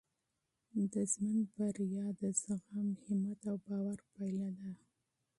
[0.93, 4.71] د ژوند بریا د صبر، حوصله او باور پایله ده.